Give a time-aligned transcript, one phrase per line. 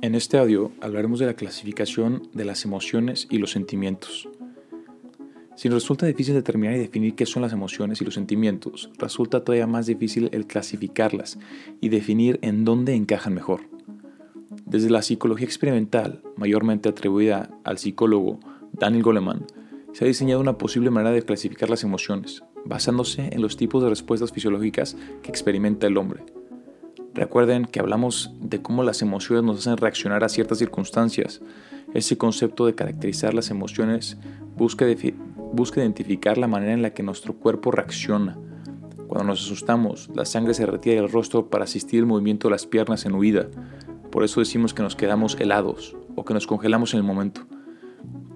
[0.00, 4.28] En este audio hablaremos de la clasificación de las emociones y los sentimientos.
[5.56, 9.66] Si resulta difícil determinar y definir qué son las emociones y los sentimientos, resulta todavía
[9.66, 11.40] más difícil el clasificarlas
[11.80, 13.62] y definir en dónde encajan mejor.
[14.64, 18.38] Desde la psicología experimental, mayormente atribuida al psicólogo
[18.72, 19.46] Daniel Goleman,
[19.92, 23.88] se ha diseñado una posible manera de clasificar las emociones, basándose en los tipos de
[23.88, 26.22] respuestas fisiológicas que experimenta el hombre.
[27.14, 31.40] Recuerden que hablamos de cómo las emociones nos hacen reaccionar a ciertas circunstancias.
[31.94, 34.18] Ese concepto de caracterizar las emociones
[34.56, 38.38] busca, identificar la manera en la que nuestro cuerpo reacciona.
[39.06, 42.66] Cuando nos asustamos, la sangre se retira del rostro para asistir el movimiento de las
[42.66, 43.48] piernas en huida.
[44.10, 47.46] Por eso decimos que nos quedamos helados o que nos congelamos en el momento.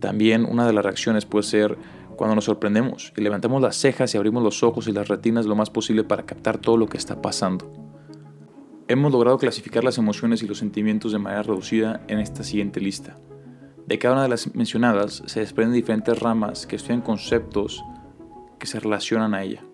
[0.00, 1.78] También una de las reacciones puede ser
[2.16, 5.54] cuando nos sorprendemos y levantamos las cejas y abrimos los ojos y las retinas lo
[5.54, 7.85] más posible para captar todo lo que está pasando.
[8.88, 13.18] Hemos logrado clasificar las emociones y los sentimientos de manera reducida en esta siguiente lista.
[13.84, 17.82] De cada una de las mencionadas se desprenden diferentes ramas que estudian conceptos
[18.60, 19.64] que se relacionan a ella.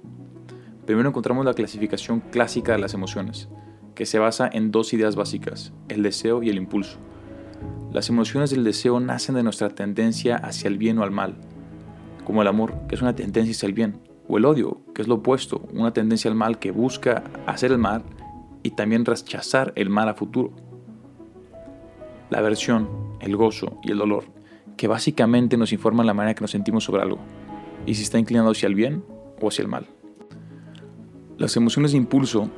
[0.86, 3.50] Primero encontramos la clasificación clásica de las emociones,
[3.94, 6.96] que se basa en dos ideas básicas, el deseo y el impulso.
[7.92, 11.34] Las emociones del deseo nacen de nuestra tendencia hacia el bien o al mal,
[12.24, 15.08] como el amor, que es una tendencia hacia el bien, o el odio, que es
[15.08, 18.04] lo opuesto, una tendencia al mal que busca hacer el mal
[18.62, 20.52] y también rechazar el mal a futuro.
[22.30, 22.88] La aversión,
[23.20, 24.24] el gozo y el dolor,
[24.76, 27.18] que básicamente nos informan la manera que nos sentimos sobre algo,
[27.86, 29.04] y si está inclinado hacia el bien
[29.40, 29.86] o hacia el mal.
[31.38, 32.50] Las emociones de impulso,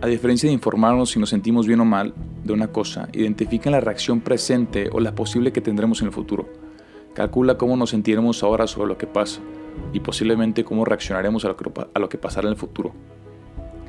[0.00, 3.80] a diferencia de informarnos si nos sentimos bien o mal de una cosa, identifican la
[3.80, 6.48] reacción presente o la posible que tendremos en el futuro.
[7.14, 9.40] Calcula cómo nos sentiremos ahora sobre lo que pasa
[9.92, 12.94] y posiblemente cómo reaccionaremos a lo que, a lo que pasará en el futuro.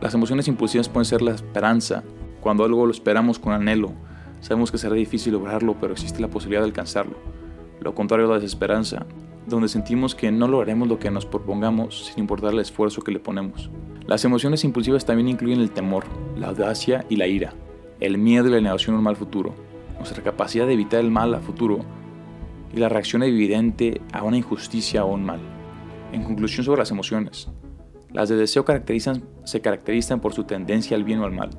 [0.04, 2.04] Las emociones impulsivas pueden ser la esperanza,
[2.42, 3.94] cuando algo lo esperamos con anhelo.
[4.42, 7.16] Sabemos que será difícil lograrlo, pero existe la posibilidad de alcanzarlo.
[7.80, 9.06] Lo contrario a la desesperanza,
[9.48, 13.22] donde sentimos que no lograremos lo que nos propongamos sin importar el esfuerzo que le
[13.22, 13.70] ponemos.
[14.06, 16.04] Las emociones impulsivas también incluyen el temor,
[16.36, 17.54] la audacia y la ira,
[18.02, 19.56] el miedo y la negación a un mal futuro,
[19.96, 21.80] nuestra capacidad de evitar el mal a futuro
[22.76, 25.40] y la reacción evidente a una injusticia o un mal.
[26.12, 27.50] En conclusión sobre las emociones,
[28.14, 28.64] las de deseo
[29.44, 31.50] se caracterizan por su tendencia al bien o al mal,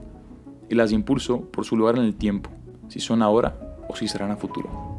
[0.71, 2.51] y las de impulso por su lugar en el tiempo,
[2.89, 4.95] si son ahora o si serán a futuro.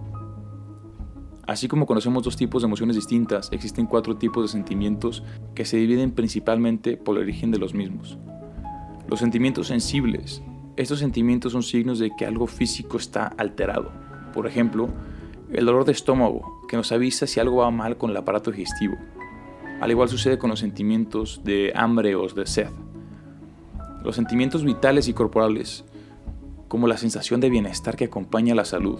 [1.48, 5.24] Así como conocemos dos tipos de emociones distintas, existen cuatro tipos de sentimientos
[5.54, 8.18] que se dividen principalmente por el origen de los mismos.
[9.08, 10.42] Los sentimientos sensibles.
[10.76, 13.92] Estos sentimientos son signos de que algo físico está alterado.
[14.34, 14.90] Por ejemplo,
[15.54, 18.96] el dolor de estómago, que nos avisa si algo va mal con el aparato digestivo.
[19.82, 22.70] Al igual sucede con los sentimientos de hambre o de sed.
[24.04, 25.84] Los sentimientos vitales y corporales,
[26.68, 29.00] como la sensación de bienestar que acompaña la salud,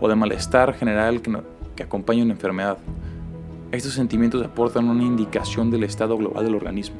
[0.00, 1.36] o de malestar general que,
[1.74, 2.78] que acompaña una enfermedad.
[3.72, 6.96] Estos sentimientos aportan una indicación del estado global del organismo.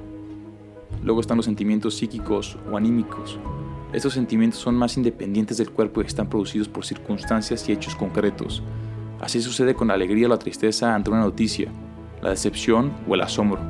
[1.02, 3.38] Luego están los sentimientos psíquicos o anímicos.
[3.92, 8.62] Estos sentimientos son más independientes del cuerpo y están producidos por circunstancias y hechos concretos.
[9.20, 11.70] Así sucede con la alegría o la tristeza ante una noticia,
[12.24, 13.60] la decepción o el asombro.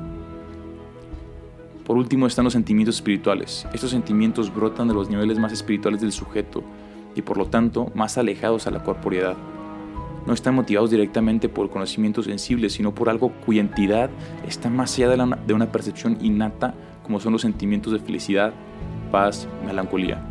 [1.85, 3.67] Por último están los sentimientos espirituales.
[3.75, 6.63] Estos sentimientos brotan de los niveles más espirituales del sujeto
[7.17, 9.37] y por lo tanto más alejados a la corporeidad.
[10.25, 14.09] No están motivados directamente por conocimientos sensibles, sino por algo cuya entidad
[14.47, 18.55] está más allá de, de una percepción innata como son los sentimientos de felicidad,
[19.11, 20.25] paz, melancolía.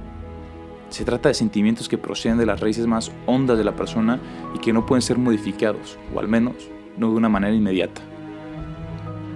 [0.89, 4.19] Se trata de sentimientos que proceden de las raíces más hondas de la persona
[4.55, 6.55] y que no pueden ser modificados, o al menos
[6.97, 8.01] no de una manera inmediata.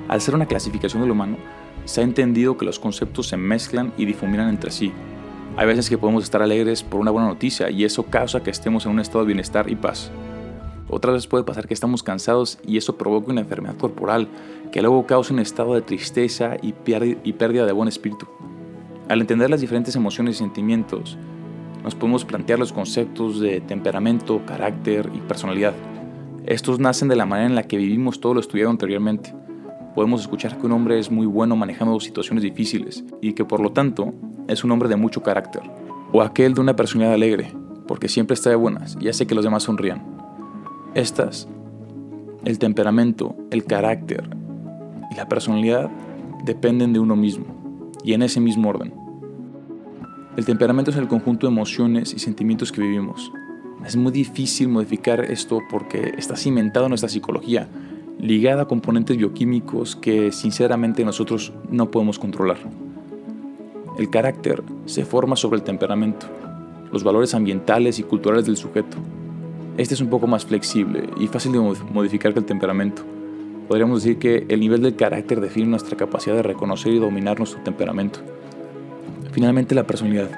[0.08, 1.38] Al ser una clasificación del humano,
[1.84, 4.94] se ha entendido que los conceptos se mezclan y difuminan entre sí.
[5.58, 8.86] Hay veces que podemos estar alegres por una buena noticia y eso causa que estemos
[8.86, 10.12] en un estado de bienestar y paz.
[10.90, 14.30] Otras veces puede pasar que estamos cansados y eso provoca una enfermedad corporal
[14.72, 16.74] que luego causa un estado de tristeza y,
[17.24, 18.28] y pérdida de buen espíritu.
[19.10, 21.18] Al entender las diferentes emociones y sentimientos,
[21.84, 25.74] nos podemos plantear los conceptos de temperamento, carácter y personalidad.
[26.46, 29.34] Estos nacen de la manera en la que vivimos todo lo estudiado anteriormente
[29.98, 33.72] podemos escuchar que un hombre es muy bueno manejando situaciones difíciles y que por lo
[33.72, 34.14] tanto
[34.48, 35.64] es un hombre de mucho carácter.
[36.14, 37.52] O aquel de una personalidad alegre,
[37.88, 40.06] porque siempre está de buenas y hace que los demás sonrían.
[40.94, 41.48] Estas,
[42.46, 44.30] el temperamento, el carácter
[45.10, 45.90] y la personalidad
[46.46, 47.48] dependen de uno mismo
[48.04, 48.94] y en ese mismo orden.
[50.36, 53.32] El temperamento es el conjunto de emociones y sentimientos que vivimos.
[53.84, 57.68] Es muy difícil modificar esto porque está cimentado en nuestra psicología
[58.20, 62.58] ligada a componentes bioquímicos que sinceramente nosotros no podemos controlar.
[63.98, 66.28] El carácter se forma sobre el temperamento.
[66.92, 68.98] los valores ambientales y culturales del sujeto.
[69.76, 73.02] Este es un poco más flexible y fácil de modificar que el temperamento.
[73.68, 77.62] Podríamos decir que el nivel del carácter define nuestra capacidad de reconocer y dominar nuestro
[77.62, 78.20] temperamento.
[79.34, 80.32] Finalmente la personalidad,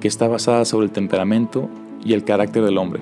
[0.00, 1.70] que está basada sobre el temperamento
[2.04, 3.00] y el carácter del hombre.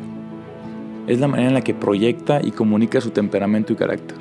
[1.08, 4.16] Es la manera en la que proyecta y comunica su temperamento y carácter.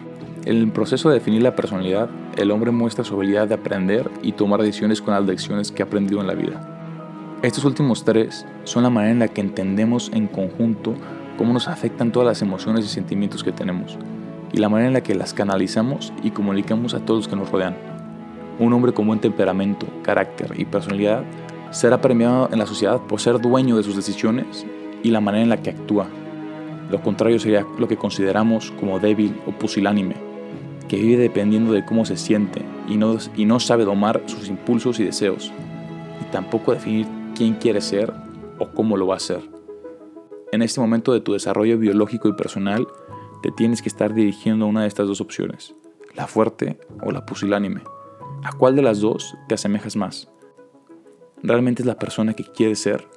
[0.45, 4.31] En el proceso de definir la personalidad, el hombre muestra su habilidad de aprender y
[4.31, 7.38] tomar decisiones con las lecciones que ha aprendido en la vida.
[7.44, 10.95] Estos últimos tres son la manera en la que entendemos en conjunto
[11.38, 14.00] cómo nos afectan todas las emociones y sentimientos que tenemos,
[14.51, 17.51] y la manera en la que las canalizamos y comunicamos a todos los que nos
[17.51, 17.78] rodean.
[18.57, 21.24] Un hombre con buen temperamento, carácter y personalidad
[21.69, 24.66] será premiado en la sociedad por ser dueño de sus decisiones
[25.04, 26.07] y la manera en la que actúa.
[26.92, 30.16] Lo contrario sería lo que consideramos como débil o pusilánime,
[30.90, 35.00] que vive dependiendo de cómo se siente y no, y no sabe domar sus impulsos
[35.00, 35.54] y deseos,
[36.22, 38.12] y tampoco definir quién quiere ser
[38.60, 39.40] o cómo lo va a hacer.
[40.52, 42.86] En este momento de tu desarrollo biológico y personal,
[43.42, 45.74] te tienes que estar dirigiendo a una de estas dos opciones,
[46.14, 47.84] la fuerte o la pusilánime.
[48.44, 50.30] ¿A cuál de las dos te asemejas más?
[51.42, 53.08] ¿Realmente es la persona que quieres ser